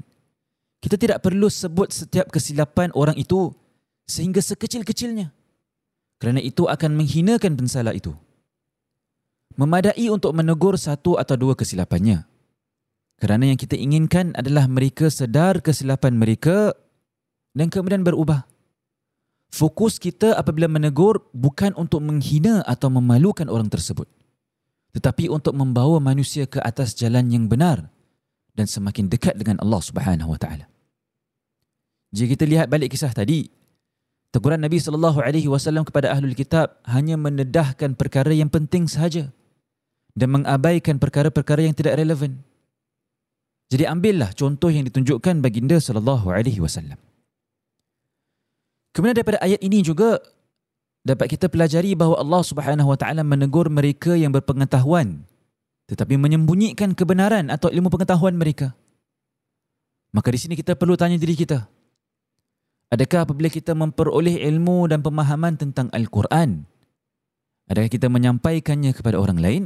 kita 0.79 0.95
tidak 0.95 1.19
perlu 1.19 1.51
sebut 1.51 1.91
setiap 1.91 2.31
kesilapan 2.31 2.93
orang 2.95 3.17
itu 3.19 3.51
sehingga 4.07 4.39
sekecil-kecilnya. 4.39 5.35
Kerana 6.19 6.39
itu 6.39 6.67
akan 6.67 6.95
menghinakan 6.95 7.59
pensalah 7.59 7.91
itu. 7.95 8.15
Memadai 9.59 10.07
untuk 10.07 10.31
menegur 10.31 10.79
satu 10.79 11.19
atau 11.19 11.35
dua 11.35 11.55
kesilapannya. 11.55 12.23
Kerana 13.19 13.51
yang 13.51 13.59
kita 13.59 13.75
inginkan 13.75 14.31
adalah 14.39 14.65
mereka 14.71 15.11
sedar 15.11 15.59
kesilapan 15.59 16.15
mereka 16.15 16.71
dan 17.51 17.67
kemudian 17.67 18.01
berubah. 18.01 18.47
Fokus 19.51 19.99
kita 19.99 20.39
apabila 20.39 20.71
menegur 20.71 21.27
bukan 21.35 21.75
untuk 21.75 21.99
menghina 21.99 22.63
atau 22.63 22.87
memalukan 22.87 23.49
orang 23.51 23.67
tersebut. 23.67 24.07
Tetapi 24.95 25.27
untuk 25.27 25.51
membawa 25.51 25.99
manusia 25.99 26.47
ke 26.47 26.63
atas 26.63 26.95
jalan 26.95 27.27
yang 27.27 27.45
benar 27.51 27.91
dan 28.55 28.65
semakin 28.65 29.11
dekat 29.11 29.35
dengan 29.35 29.59
Allah 29.59 29.81
Subhanahu 29.83 30.33
Wa 30.33 30.39
Taala. 30.39 30.65
Jika 32.09 32.39
kita 32.39 32.45
lihat 32.49 32.67
balik 32.71 32.93
kisah 32.93 33.13
tadi, 33.13 33.51
teguran 34.33 34.63
Nabi 34.63 34.81
sallallahu 34.81 35.21
alaihi 35.21 35.45
wasallam 35.45 35.85
kepada 35.85 36.09
ahlul 36.13 36.33
kitab 36.33 36.81
hanya 36.89 37.19
mendedahkan 37.19 37.93
perkara 37.93 38.33
yang 38.33 38.49
penting 38.49 38.89
sahaja 38.89 39.29
dan 40.17 40.29
mengabaikan 40.33 40.97
perkara-perkara 40.97 41.69
yang 41.69 41.75
tidak 41.77 42.01
relevan. 42.01 42.41
Jadi 43.69 43.85
ambillah 43.85 44.33
contoh 44.33 44.73
yang 44.73 44.85
ditunjukkan 44.89 45.45
baginda 45.45 45.77
sallallahu 45.77 46.33
alaihi 46.33 46.57
wasallam. 46.57 46.97
Kemudian 48.93 49.13
daripada 49.13 49.37
ayat 49.45 49.61
ini 49.61 49.85
juga 49.85 50.17
dapat 51.05 51.37
kita 51.37 51.47
pelajari 51.47 51.93
bahawa 51.93 52.17
Allah 52.17 52.41
Subhanahu 52.41 52.89
wa 52.89 52.97
taala 52.97 53.21
menegur 53.21 53.69
mereka 53.69 54.17
yang 54.17 54.33
berpengetahuan 54.33 55.29
tetapi 55.89 56.21
menyembunyikan 56.21 56.93
kebenaran 56.93 57.49
atau 57.49 57.73
ilmu 57.73 57.89
pengetahuan 57.89 58.37
mereka. 58.37 58.77
Maka 60.13 60.29
di 60.29 60.37
sini 60.37 60.53
kita 60.53 60.77
perlu 60.77 60.93
tanya 60.93 61.17
diri 61.17 61.33
kita. 61.33 61.65
Adakah 62.93 63.25
apabila 63.25 63.49
kita 63.49 63.73
memperoleh 63.73 64.37
ilmu 64.53 64.85
dan 64.85 65.01
pemahaman 65.01 65.57
tentang 65.57 65.89
Al-Quran, 65.89 66.65
adakah 67.69 67.89
kita 67.89 68.05
menyampaikannya 68.05 68.93
kepada 68.93 69.17
orang 69.17 69.41
lain, 69.41 69.63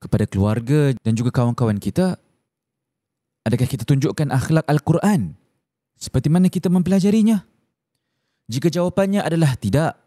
kepada 0.00 0.24
keluarga 0.24 0.96
dan 1.04 1.12
juga 1.12 1.32
kawan-kawan 1.32 1.76
kita? 1.76 2.16
Adakah 3.42 3.66
kita 3.66 3.82
tunjukkan 3.82 4.30
akhlak 4.30 4.62
Al-Quran 4.70 5.34
seperti 5.98 6.30
mana 6.30 6.46
kita 6.46 6.70
mempelajarinya? 6.70 7.42
Jika 8.46 8.70
jawapannya 8.70 9.22
adalah 9.22 9.58
tidak, 9.58 9.98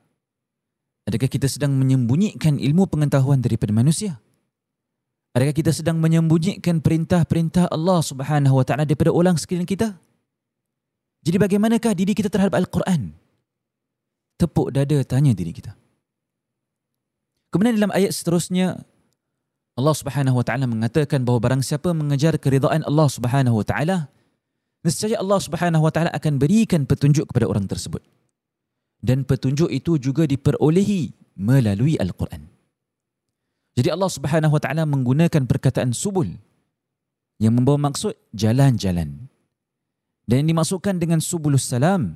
adakah 1.08 1.28
kita 1.28 1.52
sedang 1.52 1.76
menyembunyikan 1.76 2.56
ilmu 2.56 2.88
pengetahuan 2.88 3.44
daripada 3.44 3.76
manusia? 3.76 4.20
Adakah 5.36 5.52
kita 5.52 5.76
sedang 5.76 6.00
menyembunyikan 6.00 6.80
perintah-perintah 6.80 7.68
Allah 7.68 8.00
Subhanahu 8.00 8.56
Wa 8.56 8.64
Taala 8.64 8.88
daripada 8.88 9.12
orang 9.12 9.36
sekeliling 9.36 9.68
kita? 9.68 10.00
Jadi 11.28 11.36
bagaimanakah 11.36 11.92
diri 11.92 12.16
kita 12.16 12.32
terhadap 12.32 12.56
Al-Quran? 12.56 13.12
Tepuk 14.40 14.72
dada 14.72 14.96
tanya 15.04 15.36
diri 15.36 15.52
kita. 15.52 15.76
Kemudian 17.52 17.76
dalam 17.76 17.92
ayat 17.92 18.16
seterusnya 18.16 18.84
Allah 19.76 19.92
Subhanahu 19.92 20.40
Wa 20.40 20.46
Taala 20.48 20.66
mengatakan 20.72 21.28
bahawa 21.28 21.52
barang 21.52 21.64
siapa 21.64 21.92
mengejar 21.92 22.40
keridaan 22.40 22.88
Allah 22.88 23.08
Subhanahu 23.12 23.60
Wa 23.60 23.66
Taala, 23.68 23.98
nescaya 24.88 25.20
Allah 25.20 25.40
Subhanahu 25.44 25.84
Wa 25.84 25.92
Taala 25.92 26.12
akan 26.16 26.40
berikan 26.40 26.88
petunjuk 26.88 27.28
kepada 27.28 27.44
orang 27.52 27.68
tersebut. 27.68 28.00
Dan 29.04 29.28
petunjuk 29.28 29.68
itu 29.68 30.00
juga 30.00 30.24
diperolehi 30.24 31.12
melalui 31.36 32.00
Al-Quran. 32.00 32.48
Jadi 33.76 33.92
Allah 33.92 34.08
Subhanahu 34.08 34.56
Wa 34.56 34.62
Taala 34.64 34.88
menggunakan 34.88 35.44
perkataan 35.44 35.92
subul 35.92 36.32
yang 37.36 37.60
membawa 37.60 37.92
maksud 37.92 38.16
jalan-jalan. 38.32 39.28
Dan 40.26 40.36
yang 40.42 40.56
dimaksudkan 40.56 40.98
dengan 40.98 41.20
subulus 41.20 41.68
salam 41.68 42.16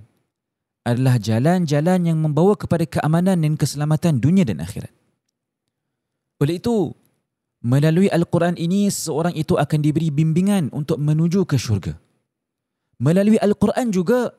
adalah 0.88 1.20
jalan-jalan 1.20 2.08
yang 2.08 2.18
membawa 2.18 2.56
kepada 2.56 2.88
keamanan 2.88 3.44
dan 3.44 3.54
keselamatan 3.60 4.18
dunia 4.18 4.48
dan 4.48 4.63
akhirat. 4.63 4.89
Oleh 6.39 6.58
itu, 6.58 6.96
melalui 7.63 8.08
Al-Quran 8.08 8.56
ini 8.56 8.88
seorang 8.88 9.36
itu 9.36 9.60
akan 9.60 9.80
diberi 9.84 10.12
bimbingan 10.12 10.72
untuk 10.72 11.00
menuju 11.00 11.44
ke 11.44 11.60
syurga. 11.60 12.00
Melalui 13.00 13.39
Al-Quran 13.39 13.96
juga, 13.96 14.36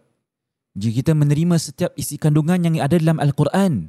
jika 0.76 1.04
kita 1.04 1.12
menerima 1.16 1.56
setiap 1.56 1.92
isi 1.96 2.20
kandungan 2.20 2.60
yang 2.60 2.76
ada 2.80 2.96
dalam 3.00 3.16
Al-Quran, 3.16 3.88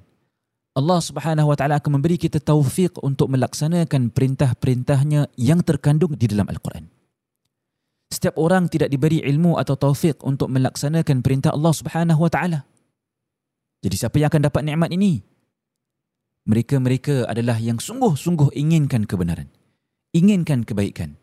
Allah 0.72 1.00
Subhanahu 1.04 1.52
wa 1.52 1.58
taala 1.60 1.84
akan 1.84 2.00
memberi 2.00 2.16
kita 2.16 2.40
taufik 2.40 2.96
untuk 3.04 3.28
melaksanakan 3.28 4.08
perintah-perintahnya 4.16 5.28
yang 5.36 5.60
terkandung 5.60 6.16
di 6.16 6.32
dalam 6.32 6.48
Al-Quran. 6.48 6.88
Setiap 8.12 8.40
orang 8.40 8.72
tidak 8.72 8.88
diberi 8.88 9.20
ilmu 9.24 9.60
atau 9.60 9.76
taufik 9.76 10.24
untuk 10.24 10.48
melaksanakan 10.48 11.20
perintah 11.20 11.52
Allah 11.52 11.76
Subhanahu 11.76 12.24
wa 12.24 12.32
taala. 12.32 12.60
Jadi 13.84 13.96
siapa 14.00 14.16
yang 14.20 14.32
akan 14.32 14.48
dapat 14.48 14.62
nikmat 14.64 14.90
ini? 14.96 15.24
Mereka-mereka 16.50 17.30
adalah 17.30 17.62
yang 17.62 17.78
sungguh-sungguh 17.78 18.58
inginkan 18.58 19.06
kebenaran. 19.06 19.50
Inginkan 20.12 20.66
kebaikan. 20.66 21.22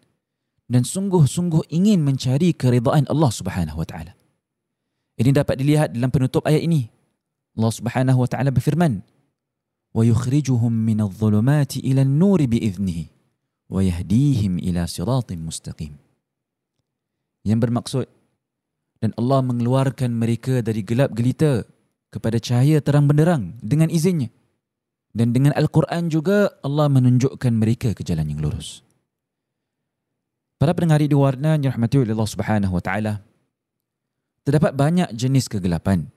Dan 0.68 0.84
sungguh-sungguh 0.86 1.72
ingin 1.72 2.04
mencari 2.04 2.54
keridaan 2.54 3.08
Allah 3.08 3.32
Subhanahu 3.32 3.82
Wa 3.82 3.86
Taala. 3.88 4.12
Ini 5.18 5.34
dapat 5.34 5.58
dilihat 5.58 5.96
dalam 5.96 6.12
penutup 6.14 6.46
ayat 6.46 6.62
ini. 6.62 6.86
Allah 7.58 7.72
Subhanahu 7.74 8.22
Wa 8.22 8.28
Taala 8.30 8.54
berfirman, 8.54 9.02
وَيُخْرِجُهُمْ 9.96 10.70
مِنَ 10.70 10.98
الظُّلُمَاتِ 11.02 11.82
إِلَى 11.82 12.06
النُّورِ 12.06 12.40
wa 13.68 13.80
yahdihim 13.82 14.62
ila 14.62 14.86
siratin 14.86 15.42
mustaqim." 15.42 15.96
Yang 17.42 17.58
bermaksud, 17.64 18.06
dan 19.02 19.10
Allah 19.18 19.40
mengeluarkan 19.42 20.14
mereka 20.14 20.60
dari 20.62 20.86
gelap 20.86 21.10
gelita 21.16 21.64
kepada 22.12 22.38
cahaya 22.38 22.78
terang 22.78 23.10
benderang 23.10 23.56
dengan 23.64 23.90
izinnya 23.90 24.30
dan 25.12 25.32
dengan 25.32 25.56
Al-Quran 25.56 26.12
juga 26.12 26.52
Allah 26.60 26.86
menunjukkan 26.92 27.52
mereka 27.52 27.96
ke 27.96 28.04
jalan 28.04 28.28
yang 28.28 28.40
lurus 28.44 28.84
Para 30.58 30.74
pendengar 30.74 30.98
di 30.98 31.14
warna 31.14 31.54
yang 31.54 31.70
rahmati 31.70 32.02
oleh 32.02 32.12
Allah 32.18 32.30
Subhanahu 32.34 32.74
wa 32.74 32.82
taala 32.82 33.22
terdapat 34.42 34.74
banyak 34.74 35.08
jenis 35.14 35.46
kegelapan 35.46 36.10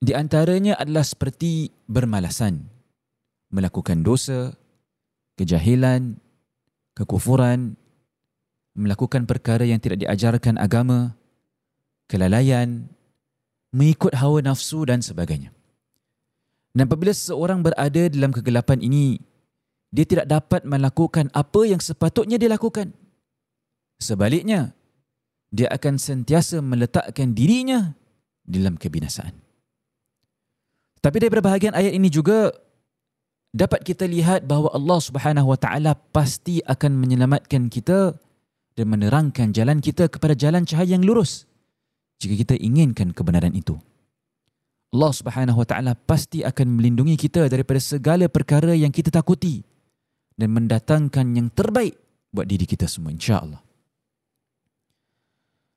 di 0.00 0.16
antaranya 0.16 0.80
adalah 0.80 1.04
seperti 1.04 1.68
bermalasan, 1.84 2.72
melakukan 3.52 4.00
dosa, 4.00 4.56
kejahilan, 5.36 6.16
kekufuran, 6.96 7.76
melakukan 8.72 9.28
perkara 9.28 9.68
yang 9.68 9.76
tidak 9.76 10.00
diajarkan 10.00 10.56
agama, 10.56 11.20
kelalaian, 12.08 12.88
mengikut 13.76 14.16
hawa 14.16 14.40
nafsu 14.40 14.88
dan 14.88 15.04
sebagainya. 15.04 15.52
Dan 16.70 16.86
apabila 16.86 17.10
seseorang 17.10 17.66
berada 17.66 18.02
dalam 18.06 18.30
kegelapan 18.30 18.78
ini, 18.78 19.18
dia 19.90 20.06
tidak 20.06 20.30
dapat 20.30 20.62
melakukan 20.62 21.26
apa 21.34 21.66
yang 21.66 21.82
sepatutnya 21.82 22.38
dia 22.38 22.46
lakukan. 22.46 22.94
Sebaliknya, 23.98 24.70
dia 25.50 25.66
akan 25.74 25.98
sentiasa 25.98 26.62
meletakkan 26.62 27.34
dirinya 27.34 27.90
dalam 28.46 28.78
kebinasaan. 28.78 29.34
Tapi 31.02 31.16
daripada 31.18 31.42
bahagian 31.42 31.74
ayat 31.74 31.90
ini 31.90 32.06
juga 32.06 32.54
dapat 33.50 33.82
kita 33.82 34.06
lihat 34.06 34.46
bahawa 34.46 34.70
Allah 34.70 34.98
Subhanahu 35.02 35.50
Wa 35.50 35.58
Taala 35.58 35.92
pasti 35.98 36.62
akan 36.62 37.02
menyelamatkan 37.02 37.66
kita 37.66 38.14
dan 38.78 38.86
menerangkan 38.86 39.50
jalan 39.50 39.82
kita 39.82 40.06
kepada 40.06 40.38
jalan 40.38 40.62
cahaya 40.62 40.94
yang 40.94 41.02
lurus 41.02 41.50
jika 42.22 42.36
kita 42.36 42.54
inginkan 42.60 43.10
kebenaran 43.10 43.56
itu. 43.56 43.74
Allah 44.90 45.12
Subhanahu 45.14 45.62
Wa 45.62 45.66
Taala 45.70 45.92
pasti 45.94 46.42
akan 46.42 46.74
melindungi 46.74 47.14
kita 47.14 47.46
daripada 47.46 47.78
segala 47.78 48.26
perkara 48.26 48.74
yang 48.74 48.90
kita 48.90 49.14
takuti 49.14 49.62
dan 50.34 50.50
mendatangkan 50.50 51.26
yang 51.30 51.46
terbaik 51.46 51.94
buat 52.34 52.46
diri 52.46 52.66
kita 52.66 52.90
semua 52.90 53.14
insya-Allah. 53.14 53.62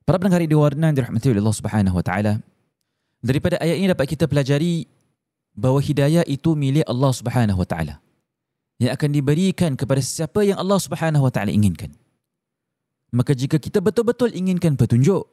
Para 0.04 0.18
pendengar 0.18 0.42
di 0.44 0.58
warna 0.58 0.90
yang 0.90 0.98
dirahmati 0.98 1.30
oleh 1.30 1.42
Allah 1.46 1.58
Subhanahu 1.62 1.96
Wa 2.02 2.06
Taala, 2.06 2.34
daripada 3.22 3.62
ayat 3.62 3.78
ini 3.78 3.88
dapat 3.94 4.06
kita 4.10 4.26
pelajari 4.26 4.90
bahawa 5.54 5.80
hidayah 5.80 6.26
itu 6.26 6.58
milik 6.58 6.84
Allah 6.90 7.12
Subhanahu 7.14 7.62
Wa 7.62 7.68
Taala 7.70 7.96
yang 8.82 8.92
akan 8.98 9.10
diberikan 9.14 9.78
kepada 9.78 10.02
siapa 10.02 10.42
yang 10.42 10.58
Allah 10.58 10.82
Subhanahu 10.82 11.30
Wa 11.30 11.32
Taala 11.32 11.54
inginkan. 11.54 11.94
Maka 13.14 13.38
jika 13.38 13.62
kita 13.62 13.78
betul-betul 13.78 14.34
inginkan 14.34 14.74
petunjuk, 14.74 15.30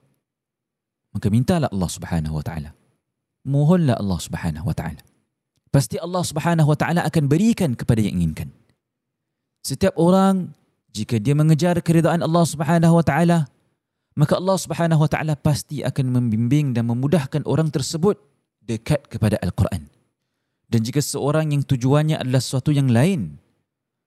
maka 1.16 1.26
mintalah 1.32 1.72
Allah 1.72 1.90
Subhanahu 1.90 2.36
Wa 2.36 2.44
Taala. 2.44 2.70
Mohonlah 3.46 3.96
Allah 3.96 4.20
Subhanahu 4.20 4.68
Wa 4.68 4.76
Taala. 4.76 5.03
Pasti 5.70 5.96
Allah 5.96 6.24
Subhanahu 6.26 6.68
Wa 6.68 6.79
Taala 6.79 7.00
akan 7.07 7.24
berikan 7.31 7.72
kepada 7.79 8.03
yang 8.05 8.20
inginkan. 8.20 8.53
Setiap 9.64 9.96
orang 9.96 10.53
jika 10.90 11.16
dia 11.22 11.33
mengejar 11.33 11.79
keridaan 11.81 12.20
Allah 12.20 12.44
Subhanahu 12.44 12.98
Wa 13.00 13.05
Taala, 13.07 13.38
maka 14.18 14.37
Allah 14.37 14.59
Subhanahu 14.59 15.00
Wa 15.07 15.11
Taala 15.11 15.35
pasti 15.38 15.81
akan 15.87 16.20
membimbing 16.20 16.74
dan 16.74 16.90
memudahkan 16.90 17.46
orang 17.46 17.70
tersebut 17.70 18.18
dekat 18.66 19.07
kepada 19.07 19.38
Al-Quran. 19.40 19.87
Dan 20.70 20.87
jika 20.87 21.03
seorang 21.03 21.50
yang 21.55 21.62
tujuannya 21.66 22.18
adalah 22.18 22.38
sesuatu 22.42 22.70
yang 22.70 22.90
lain, 22.90 23.38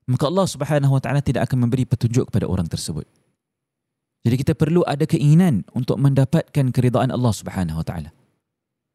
maka 0.07 0.27
Allah 0.27 0.47
Subhanahu 0.47 0.99
Wa 0.99 1.01
Taala 1.01 1.23
tidak 1.23 1.47
akan 1.47 1.67
memberi 1.67 1.87
petunjuk 1.87 2.29
kepada 2.29 2.45
orang 2.47 2.67
tersebut. 2.67 3.07
Jadi 4.23 4.35
kita 4.39 4.53
perlu 4.55 4.83
ada 4.87 5.03
keinginan 5.03 5.67
untuk 5.75 5.99
mendapatkan 5.99 6.71
keridaan 6.71 7.11
Allah 7.11 7.33
Subhanahu 7.35 7.83
Wa 7.83 7.85
Taala. 7.87 8.11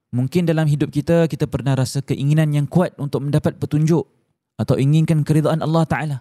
Mungkin 0.08 0.48
dalam 0.48 0.64
hidup 0.64 0.88
kita 0.88 1.28
kita 1.28 1.44
pernah 1.44 1.76
rasa 1.76 2.00
keinginan 2.00 2.48
yang 2.56 2.64
kuat 2.64 2.96
untuk 2.96 3.28
mendapat 3.28 3.60
petunjuk 3.60 4.08
atau 4.56 4.74
inginkan 4.80 5.20
keridaan 5.20 5.60
Allah 5.60 5.84
Taala. 5.84 6.18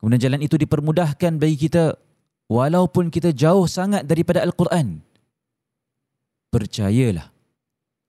Kemudian 0.00 0.22
jalan 0.30 0.40
itu 0.40 0.56
dipermudahkan 0.56 1.36
bagi 1.36 1.68
kita 1.68 1.98
walaupun 2.48 3.10
kita 3.10 3.34
jauh 3.34 3.66
sangat 3.68 4.06
daripada 4.06 4.40
Al-Quran. 4.46 5.04
Percayalah 6.48 7.28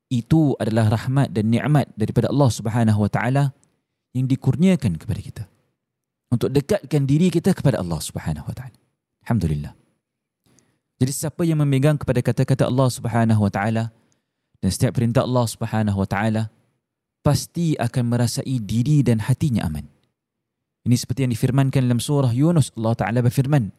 itu 0.09 0.55
adalah 0.57 0.89
rahmat 0.89 1.29
dan 1.29 1.51
nikmat 1.53 1.85
daripada 1.93 2.31
Allah 2.33 2.49
Subhanahu 2.49 2.99
wa 3.05 3.11
taala 3.11 3.53
yang 4.15 4.25
dikurniakan 4.25 4.97
kepada 4.97 5.21
kita 5.21 5.43
untuk 6.33 6.49
dekatkan 6.49 7.05
diri 7.05 7.29
kita 7.29 7.53
kepada 7.53 7.77
Allah 7.77 7.99
Subhanahu 8.01 8.47
wa 8.47 8.55
taala. 8.55 8.77
Alhamdulillah. 9.27 9.73
Jadi 10.99 11.11
siapa 11.13 11.45
yang 11.45 11.61
memegang 11.61 11.95
kepada 11.95 12.19
kata-kata 12.25 12.65
Allah 12.65 12.89
Subhanahu 12.89 13.41
wa 13.43 13.51
taala 13.53 13.93
dan 14.59 14.69
setiap 14.69 14.95
perintah 14.95 15.23
Allah 15.23 15.45
Subhanahu 15.47 15.97
wa 16.03 16.07
taala 16.07 16.51
pasti 17.23 17.75
akan 17.75 18.03
merasai 18.15 18.59
diri 18.63 19.03
dan 19.03 19.23
hatinya 19.23 19.67
aman. 19.67 19.87
Ini 20.87 20.95
seperti 20.95 21.27
yang 21.27 21.33
difirmankan 21.35 21.83
dalam 21.83 21.99
surah 21.99 22.31
Yunus 22.31 22.71
Allah 22.79 22.95
Taala 22.95 23.19
berfirman, 23.19 23.69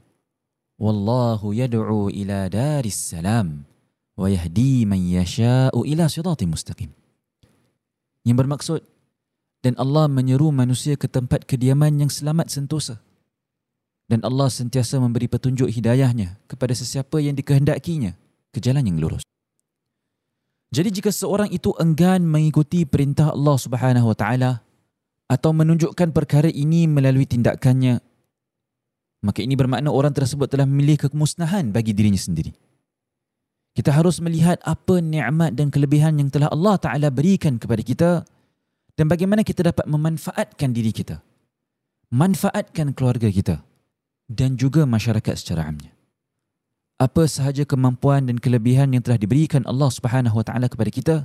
"Wallahu 0.77 1.57
yad'u 1.57 2.13
ila 2.13 2.47
daris 2.53 2.97
salam." 2.97 3.71
wa 4.21 4.29
yahdi 4.29 4.85
man 4.85 5.01
yasha'u 5.01 5.81
ila 5.89 6.05
siratin 6.13 6.53
mustaqim. 6.53 6.93
Yang 8.29 8.37
bermaksud 8.37 8.81
dan 9.65 9.73
Allah 9.81 10.13
menyeru 10.13 10.53
manusia 10.53 11.01
ke 11.01 11.09
tempat 11.09 11.49
kediaman 11.49 12.05
yang 12.05 12.13
selamat 12.13 12.53
sentosa. 12.53 13.01
dan 14.11 14.27
Allah 14.27 14.51
sentiasa 14.51 14.99
memberi 14.99 15.31
petunjuk 15.31 15.71
hidayahnya 15.71 16.35
kepada 16.51 16.75
sesiapa 16.75 17.23
yang 17.23 17.39
dikehendakinya 17.39 18.19
ke 18.51 18.59
jalan 18.59 18.83
yang 18.83 18.99
lurus. 18.99 19.23
Jadi 20.71 20.89
jika 21.03 21.11
seorang 21.11 21.51
itu 21.51 21.75
enggan 21.83 22.23
mengikuti 22.23 22.87
perintah 22.87 23.35
Allah 23.35 23.59
Subhanahu 23.59 24.11
wa 24.11 24.17
taala 24.17 24.63
atau 25.27 25.51
menunjukkan 25.51 26.15
perkara 26.15 26.47
ini 26.47 26.87
melalui 26.87 27.27
tindakannya 27.27 27.99
maka 29.21 29.45
ini 29.45 29.53
bermakna 29.53 29.93
orang 29.93 30.17
tersebut 30.17 30.49
telah 30.49 30.65
memilih 30.65 30.97
kemusnahan 30.97 31.69
bagi 31.69 31.93
dirinya 31.93 32.17
sendiri. 32.17 32.57
Kita 33.77 33.95
harus 33.95 34.19
melihat 34.19 34.59
apa 34.65 34.99
nikmat 34.99 35.55
dan 35.55 35.71
kelebihan 35.71 36.19
yang 36.19 36.33
telah 36.33 36.51
Allah 36.51 36.75
Taala 36.81 37.09
berikan 37.13 37.61
kepada 37.61 37.83
kita 37.85 38.11
dan 38.99 39.07
bagaimana 39.07 39.47
kita 39.47 39.71
dapat 39.71 39.87
memanfaatkan 39.87 40.75
diri 40.75 40.91
kita. 40.91 41.23
Manfaatkan 42.11 42.91
keluarga 42.91 43.31
kita 43.31 43.63
dan 44.27 44.59
juga 44.59 44.83
masyarakat 44.83 45.35
secara 45.39 45.71
amnya. 45.71 45.95
Apa 47.01 47.25
sahaja 47.25 47.65
kemampuan 47.65 48.29
dan 48.29 48.37
kelebihan 48.37 48.93
yang 48.93 49.01
telah 49.01 49.17
diberikan 49.17 49.65
Allah 49.65 49.89
Subhanahu 49.89 50.37
Wa 50.37 50.45
Taala 50.45 50.69
kepada 50.69 50.93
kita, 50.93 51.17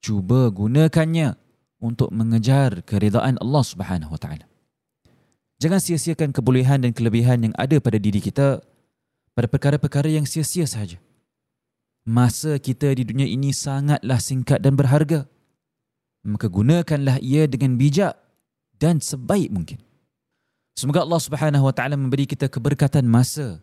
cuba 0.00 0.48
gunakannya 0.48 1.36
untuk 1.76 2.08
mengejar 2.08 2.80
keridaan 2.80 3.36
Allah 3.36 3.60
Subhanahu 3.60 4.16
Wa 4.16 4.20
Taala. 4.20 4.48
Jangan 5.60 5.76
sia-siakan 5.76 6.32
kebolehan 6.32 6.88
dan 6.88 6.96
kelebihan 6.96 7.44
yang 7.44 7.54
ada 7.60 7.76
pada 7.84 8.00
diri 8.00 8.24
kita 8.24 8.64
pada 9.36 9.44
perkara-perkara 9.44 10.08
yang 10.08 10.24
sia-sia 10.24 10.64
sahaja. 10.64 10.96
Masa 12.08 12.56
kita 12.56 12.96
di 12.96 13.04
dunia 13.04 13.28
ini 13.28 13.52
sangatlah 13.52 14.16
singkat 14.16 14.64
dan 14.64 14.72
berharga. 14.72 15.28
Maka 16.24 16.48
gunakanlah 16.48 17.20
ia 17.20 17.44
dengan 17.44 17.76
bijak 17.76 18.16
dan 18.80 19.04
sebaik 19.04 19.52
mungkin. 19.52 19.84
Semoga 20.80 21.04
Allah 21.04 21.20
Subhanahu 21.20 21.68
Wa 21.68 21.74
Taala 21.76 22.00
memberi 22.00 22.24
kita 22.24 22.48
keberkatan 22.48 23.04
masa 23.04 23.60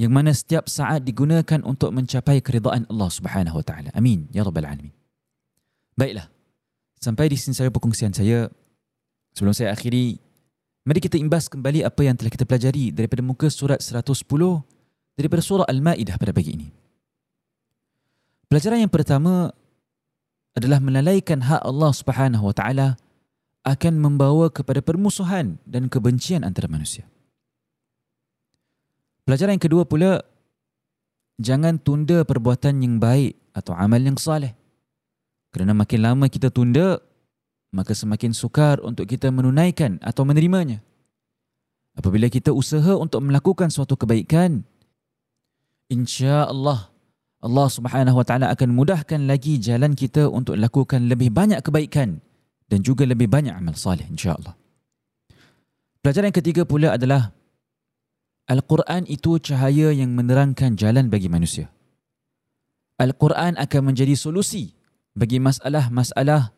yang 0.00 0.16
mana 0.16 0.32
setiap 0.32 0.64
saat 0.64 1.04
digunakan 1.04 1.60
untuk 1.60 1.92
mencapai 1.92 2.40
keridaan 2.40 2.88
Allah 2.88 3.10
Subhanahu 3.12 3.60
Wa 3.60 3.64
Taala. 3.68 3.92
Amin 3.92 4.24
ya 4.32 4.40
rabbal 4.40 4.64
alamin. 4.64 4.96
Baiklah. 5.92 6.32
Sampai 6.96 7.28
di 7.28 7.36
sini 7.36 7.52
saya 7.52 7.68
perkongsian 7.68 8.16
saya. 8.16 8.48
Sebelum 9.36 9.52
saya 9.52 9.76
akhiri, 9.76 10.16
mari 10.88 11.04
kita 11.04 11.20
imbas 11.20 11.52
kembali 11.52 11.84
apa 11.84 12.00
yang 12.00 12.16
telah 12.16 12.32
kita 12.32 12.48
pelajari 12.48 12.96
daripada 12.96 13.20
muka 13.20 13.52
surat 13.52 13.76
110 13.76 14.24
daripada 15.20 15.44
surah 15.44 15.68
Al-Maidah 15.68 16.16
pada 16.16 16.32
pagi 16.32 16.56
ini. 16.56 16.68
Pelajaran 18.48 18.80
yang 18.80 18.90
pertama 18.90 19.52
adalah 20.56 20.80
melalaikan 20.80 21.44
hak 21.44 21.60
Allah 21.60 21.92
Subhanahu 21.92 22.48
Wa 22.48 22.54
Taala 22.56 22.88
akan 23.68 24.00
membawa 24.00 24.48
kepada 24.48 24.80
permusuhan 24.80 25.60
dan 25.68 25.92
kebencian 25.92 26.40
antara 26.40 26.66
manusia. 26.72 27.04
Pelajaran 29.24 29.56
yang 29.56 29.64
kedua 29.64 29.82
pula, 29.84 30.20
jangan 31.40 31.80
tunda 31.80 32.24
perbuatan 32.24 32.80
yang 32.84 32.96
baik 33.00 33.36
atau 33.56 33.76
amal 33.76 34.00
yang 34.00 34.16
saleh. 34.16 34.56
Kerana 35.50 35.74
makin 35.74 36.00
lama 36.06 36.26
kita 36.30 36.52
tunda, 36.52 37.02
maka 37.74 37.94
semakin 37.94 38.34
sukar 38.34 38.78
untuk 38.82 39.06
kita 39.06 39.30
menunaikan 39.30 39.98
atau 40.02 40.22
menerimanya. 40.22 40.82
Apabila 41.98 42.30
kita 42.30 42.54
usaha 42.54 42.94
untuk 42.94 43.22
melakukan 43.26 43.68
suatu 43.68 43.98
kebaikan, 43.98 44.62
insya-Allah 45.90 46.90
Allah 47.40 47.68
Subhanahu 47.72 48.20
wa 48.20 48.26
taala 48.26 48.52
akan 48.52 48.76
mudahkan 48.76 49.24
lagi 49.24 49.56
jalan 49.56 49.96
kita 49.96 50.28
untuk 50.28 50.60
lakukan 50.60 51.08
lebih 51.08 51.32
banyak 51.32 51.64
kebaikan 51.64 52.20
dan 52.68 52.78
juga 52.84 53.08
lebih 53.08 53.32
banyak 53.32 53.56
amal 53.56 53.74
salih 53.74 54.04
insya-Allah. 54.06 54.54
Pelajaran 56.04 56.30
yang 56.30 56.38
ketiga 56.38 56.62
pula 56.68 56.94
adalah 56.94 57.32
Al-Quran 58.50 59.06
itu 59.06 59.38
cahaya 59.38 59.94
yang 59.94 60.10
menerangkan 60.10 60.74
jalan 60.74 61.06
bagi 61.06 61.30
manusia. 61.30 61.70
Al-Quran 62.98 63.54
akan 63.54 63.82
menjadi 63.86 64.18
solusi 64.18 64.74
bagi 65.14 65.38
masalah-masalah 65.38 66.50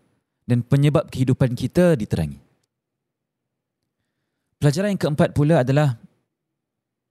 dan 0.48 0.64
penyebab 0.64 1.12
kehidupan 1.12 1.52
kita 1.52 1.92
diterangi. 1.92 2.40
Pelajaran 4.56 4.96
yang 4.96 5.02
keempat 5.04 5.36
pula 5.36 5.60
adalah 5.60 6.00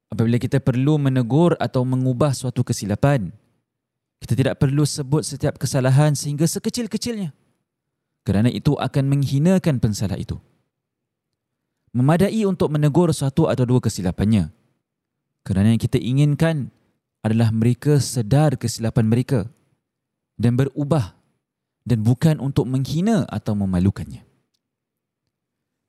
apabila 0.09 0.41
kita 0.41 0.57
perlu 0.57 0.97
menegur 0.97 1.53
atau 1.61 1.85
mengubah 1.85 2.33
suatu 2.33 2.65
kesilapan, 2.65 3.29
kita 4.17 4.33
tidak 4.33 4.57
perlu 4.57 4.81
sebut 4.81 5.21
setiap 5.21 5.61
kesalahan 5.61 6.17
sehingga 6.17 6.49
sekecil-kecilnya 6.49 7.37
kerana 8.21 8.49
itu 8.49 8.77
akan 8.77 9.03
menghinakan 9.05 9.77
pensalah 9.81 10.17
itu. 10.17 10.37
Memadai 11.91 12.47
untuk 12.47 12.71
menegur 12.71 13.11
satu 13.11 13.51
atau 13.51 13.67
dua 13.67 13.83
kesilapannya. 13.83 14.60
Kerana 15.41 15.73
yang 15.73 15.81
kita 15.81 15.97
inginkan 15.97 16.69
adalah 17.25 17.49
mereka 17.49 17.97
sedar 17.97 18.57
kesilapan 18.57 19.09
mereka 19.09 19.49
dan 20.37 20.57
berubah 20.57 21.17
dan 21.85 22.05
bukan 22.05 22.37
untuk 22.37 22.69
menghina 22.69 23.25
atau 23.29 23.57
memalukannya. 23.57 24.21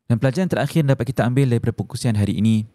Dan 0.08 0.16
pelajaran 0.20 0.48
terakhir 0.48 0.84
dapat 0.84 1.08
kita 1.08 1.24
ambil 1.24 1.48
daripada 1.48 1.72
perkongsian 1.72 2.16
hari 2.16 2.40
ini 2.40 2.68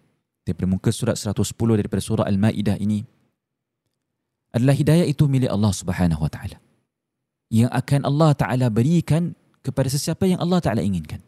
daripada 0.45 0.69
muka 0.69 0.89
surat 0.89 1.17
110 1.17 1.53
daripada 1.53 2.01
surah 2.01 2.25
Al-Maidah 2.25 2.77
ini 2.81 3.05
adalah 4.53 4.73
hidayah 4.73 5.05
itu 5.05 5.29
milik 5.29 5.51
Allah 5.53 5.73
Subhanahu 5.73 6.23
Wa 6.25 6.31
Taala 6.33 6.57
yang 7.53 7.69
akan 7.69 8.09
Allah 8.09 8.31
Taala 8.33 8.67
berikan 8.73 9.37
kepada 9.67 9.91
sesiapa 9.91 10.23
yang 10.23 10.39
Allah 10.39 10.63
Ta'ala 10.63 10.79
inginkan. 10.79 11.19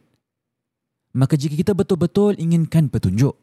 Maka 1.12 1.36
jika 1.36 1.60
kita 1.60 1.76
betul-betul 1.76 2.40
inginkan 2.40 2.88
petunjuk, 2.88 3.36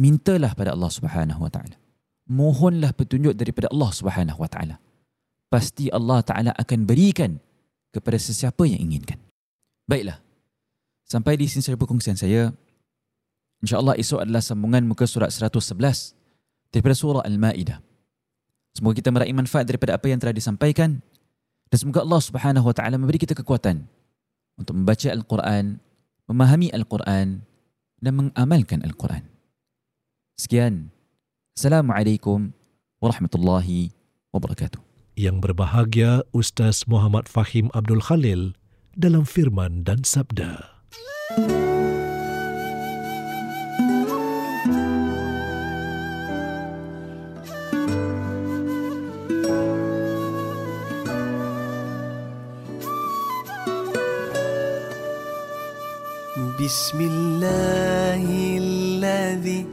mintalah 0.00 0.52
pada 0.54 0.74
Allah 0.74 0.90
Subhanahu 0.90 1.40
Wa 1.42 1.50
Ta'ala. 1.50 1.76
Mohonlah 2.24 2.96
petunjuk 2.96 3.36
daripada 3.36 3.68
Allah 3.70 3.90
Subhanahu 3.92 4.38
Wa 4.40 4.48
Ta'ala. 4.50 4.76
Pasti 5.52 5.92
Allah 5.92 6.24
Ta'ala 6.24 6.50
akan 6.56 6.78
berikan 6.88 7.38
kepada 7.94 8.18
sesiapa 8.18 8.66
yang 8.66 8.80
inginkan. 8.90 9.20
Baiklah. 9.86 10.18
Sampai 11.04 11.36
di 11.38 11.46
sini 11.46 11.62
saya 11.62 11.78
perkongsian 11.78 12.16
saya. 12.16 12.50
InsyaAllah 13.62 13.96
esok 13.96 14.24
adalah 14.24 14.42
sambungan 14.42 14.84
muka 14.84 15.06
surat 15.06 15.30
111 15.30 15.78
daripada 16.74 16.94
surah 16.96 17.22
Al-Ma'idah. 17.22 17.78
Semoga 18.74 18.98
kita 18.98 19.14
meraih 19.14 19.30
manfaat 19.30 19.70
daripada 19.70 19.94
apa 19.94 20.10
yang 20.10 20.18
telah 20.18 20.34
disampaikan 20.34 20.98
dan 21.70 21.76
semoga 21.78 22.02
Allah 22.02 22.20
Subhanahu 22.20 22.66
Wa 22.66 22.74
Taala 22.74 22.98
memberi 22.98 23.22
kita 23.22 23.38
kekuatan 23.38 23.86
untuk 24.58 24.74
membaca 24.74 25.08
Al-Quran, 25.10 25.78
memahami 26.26 26.68
Al-Quran 26.74 27.46
dan 28.02 28.12
mengamalkan 28.14 28.82
Al-Quran. 28.82 29.33
Sekian. 30.39 30.95
Assalamualaikum 31.53 32.55
warahmatullahi 33.03 33.91
wabarakatuh. 34.31 34.79
Yang 35.19 35.37
berbahagia 35.43 36.23
Ustaz 36.31 36.87
Muhammad 36.87 37.27
Fahim 37.27 37.67
Abdul 37.75 37.99
Khalil 37.99 38.55
dalam 38.95 39.27
firman 39.27 39.83
dan 39.83 40.07
sabda. 40.07 40.79
بسم 56.59 56.99
الله 57.01 58.25
الذي 58.61 59.72